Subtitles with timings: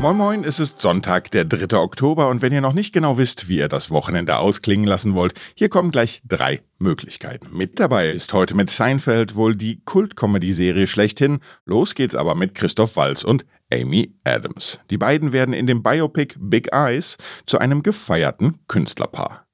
[0.00, 1.76] Moin Moin, es ist Sonntag, der 3.
[1.76, 5.34] Oktober und wenn ihr noch nicht genau wisst, wie ihr das Wochenende ausklingen lassen wollt,
[5.54, 7.48] hier kommen gleich drei Möglichkeiten.
[7.54, 11.40] Mit dabei ist heute mit Seinfeld wohl die Kult-Comedy-Serie schlechthin.
[11.66, 14.78] Los geht's aber mit Christoph Walz und Amy Adams.
[14.88, 19.44] Die beiden werden in dem Biopic Big Eyes zu einem gefeierten Künstlerpaar.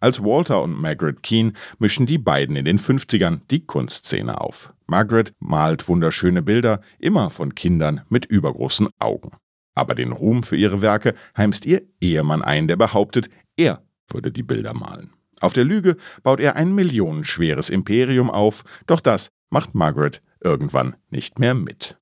[0.00, 4.74] Als Walter und Margaret Keane mischen die beiden in den 50ern die Kunstszene auf.
[4.86, 9.30] Margaret malt wunderschöne Bilder, immer von Kindern mit übergroßen Augen.
[9.74, 14.42] Aber den Ruhm für ihre Werke heimst ihr Ehemann ein, der behauptet, er würde die
[14.42, 15.10] Bilder malen.
[15.40, 21.38] Auf der Lüge baut er ein millionenschweres Imperium auf, doch das macht Margaret irgendwann nicht
[21.38, 21.96] mehr mit.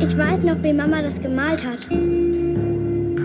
[0.00, 1.88] Ich weiß noch, wie Mama das gemalt hat.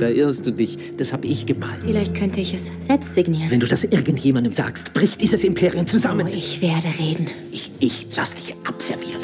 [0.01, 0.77] Da irrst du dich.
[0.97, 1.83] Das habe ich gemalt.
[1.85, 3.51] Vielleicht könnte ich es selbst signieren.
[3.51, 6.27] Wenn du das irgendjemandem sagst, bricht dieses Imperium zusammen.
[6.27, 7.29] Oh, ich werde reden.
[7.51, 9.21] Ich, ich lass dich abservieren.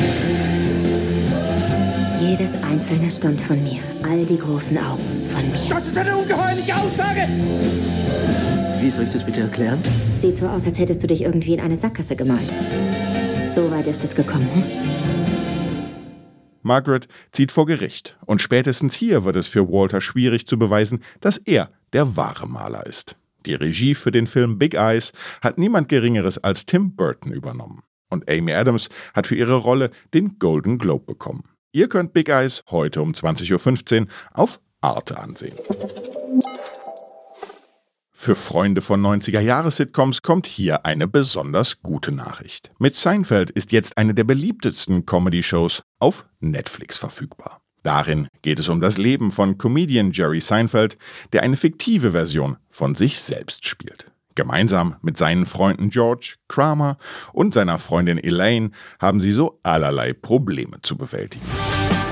[2.27, 3.79] Jedes einzelne Stund von mir.
[4.03, 5.69] All die großen Augen von mir.
[5.69, 7.25] Das ist eine ungeheuerliche Aussage!
[8.81, 9.79] Wie soll ich das bitte erklären?
[10.19, 12.51] Sieht so aus, als hättest du dich irgendwie in eine Sackgasse gemalt.
[13.49, 14.63] So weit ist es gekommen, hm?
[16.63, 21.37] Margaret zieht vor Gericht und spätestens hier wird es für Walter schwierig zu beweisen, dass
[21.37, 23.15] er der wahre Maler ist.
[23.45, 27.83] Die Regie für den Film Big Eyes hat niemand Geringeres als Tim Burton übernommen.
[28.09, 31.43] Und Amy Adams hat für ihre Rolle den Golden Globe bekommen.
[31.71, 35.55] Ihr könnt Big Eyes heute um 20.15 Uhr auf Arte ansehen.
[38.11, 42.71] Für Freunde von 90er-Jahres-Sitcoms kommt hier eine besonders gute Nachricht.
[42.79, 47.61] Mit Seinfeld ist jetzt eine der beliebtesten Comedy-Shows auf Netflix verfügbar.
[47.83, 50.97] Darin geht es um das Leben von Comedian Jerry Seinfeld,
[51.31, 54.11] der eine fiktive Version von sich selbst spielt.
[54.37, 56.97] Gemeinsam mit seinen Freunden George, Kramer
[57.33, 58.71] und seiner Freundin Elaine
[59.01, 61.43] haben sie so allerlei Probleme zu bewältigen.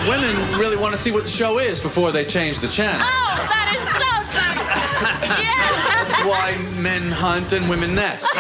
[0.07, 2.99] Women really want to see what the show is before they change the channel.
[2.99, 4.59] Oh, that is so funny.
[5.43, 5.69] yeah.
[5.87, 8.25] That's why men hunt and women nest.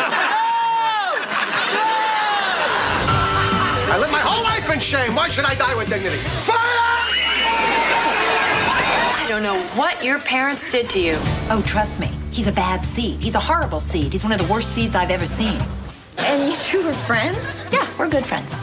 [3.87, 5.13] I live my whole life in shame.
[5.13, 6.19] Why should I die with dignity?
[9.21, 11.17] I don't know what your parents did to you.
[11.51, 12.09] Oh, trust me.
[12.35, 13.21] He's a bad seed.
[13.21, 14.11] He's a horrible seed.
[14.11, 15.57] He's one of the worst seeds I've ever seen.
[16.17, 17.65] And you two are friends?
[17.71, 18.57] Yeah, we're good friends.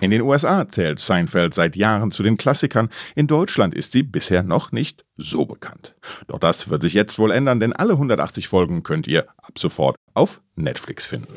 [0.00, 4.42] In den USA zählt Seinfeld seit Jahren zu den Klassikern, in Deutschland ist sie bisher
[4.42, 5.94] noch nicht so bekannt.
[6.26, 9.94] Doch das wird sich jetzt wohl ändern, denn alle 180 Folgen könnt ihr ab sofort
[10.14, 11.34] auf Netflix finden.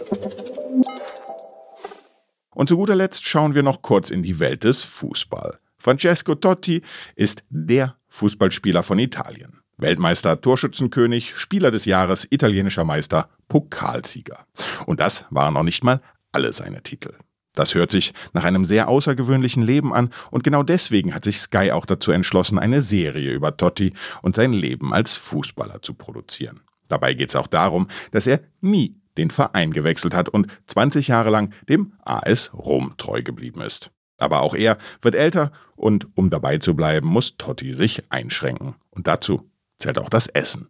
[2.55, 5.59] Und zu guter Letzt schauen wir noch kurz in die Welt des Fußball.
[5.77, 6.81] Francesco Totti
[7.15, 9.60] ist der Fußballspieler von Italien.
[9.81, 14.45] Weltmeister, Torschützenkönig, Spieler des Jahres, italienischer Meister, Pokalsieger.
[14.85, 17.13] Und das waren noch nicht mal alle seine Titel.
[17.53, 21.71] Das hört sich nach einem sehr außergewöhnlichen Leben an und genau deswegen hat sich Sky
[21.71, 26.61] auch dazu entschlossen, eine Serie über Totti und sein Leben als Fußballer zu produzieren.
[26.87, 31.29] Dabei geht es auch darum, dass er nie den Verein gewechselt hat und 20 Jahre
[31.29, 33.91] lang dem AS Rom treu geblieben ist.
[34.17, 38.75] Aber auch er wird älter und um dabei zu bleiben, muss Totti sich einschränken.
[38.91, 39.50] Und dazu
[39.81, 40.69] zählt auch das Essen.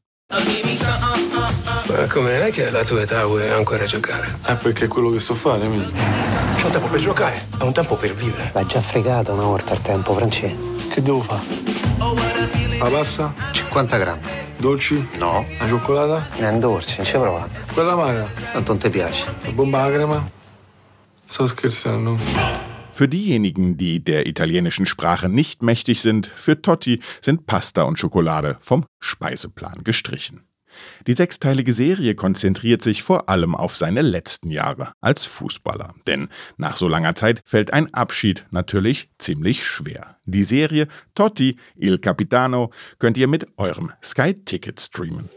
[1.88, 4.39] Ma come non è che alla tua età vuoi ancora giocare?
[4.45, 5.91] È perché è quello che so fare, amico.
[6.61, 8.51] C'ho tempo per giocare, ho un tempo per vivere.
[8.53, 10.88] L'ha già fregata una volta il tempo, Francesco.
[10.89, 11.41] Che devo fare?
[12.79, 13.33] La pasta?
[13.51, 14.22] 50 grammi.
[14.57, 15.07] Dolci?
[15.17, 15.45] No.
[15.59, 16.29] La cioccolata?
[16.35, 17.47] È un dolce, non ci prova.
[17.73, 18.28] Quella amara?
[18.53, 19.25] Tanto non ti piace.
[19.41, 20.29] La bomba alla crema?
[21.25, 22.70] Sto scherzando.
[23.01, 28.59] Für diejenigen, die der italienischen Sprache nicht mächtig sind, für Totti sind Pasta und Schokolade
[28.62, 30.41] vom Speiseplan gestrichen.
[31.07, 35.95] Die sechsteilige Serie konzentriert sich vor allem auf seine letzten Jahre als Fußballer.
[36.06, 40.17] Denn nach so langer Zeit fällt ein Abschied natürlich ziemlich schwer.
[40.25, 45.28] Die Serie Totti, Il Capitano könnt ihr mit eurem Sky Ticket streamen.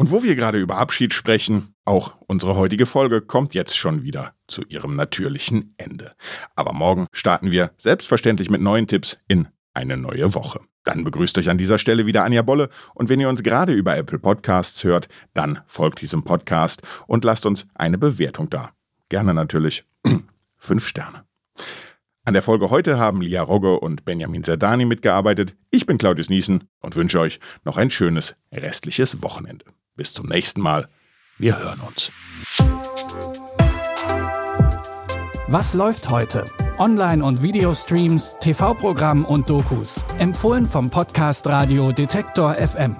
[0.00, 4.32] Und wo wir gerade über Abschied sprechen, auch unsere heutige Folge kommt jetzt schon wieder
[4.46, 6.14] zu ihrem natürlichen Ende.
[6.56, 10.60] Aber morgen starten wir selbstverständlich mit neuen Tipps in eine neue Woche.
[10.84, 13.94] Dann begrüßt euch an dieser Stelle wieder Anja Bolle und wenn ihr uns gerade über
[13.94, 18.70] Apple Podcasts hört, dann folgt diesem Podcast und lasst uns eine Bewertung da.
[19.10, 19.84] Gerne natürlich
[20.56, 21.26] fünf Sterne.
[22.24, 25.58] An der Folge heute haben Lia Rogge und Benjamin Zerdani mitgearbeitet.
[25.70, 29.66] Ich bin Claudius Niesen und wünsche euch noch ein schönes restliches Wochenende.
[29.96, 30.88] Bis zum nächsten Mal.
[31.38, 32.12] Wir hören uns.
[35.48, 36.44] Was läuft heute?
[36.78, 40.00] Online- und Videostreams, TV-Programm und Dokus.
[40.18, 42.96] Empfohlen vom Podcast Radio Detektor FM.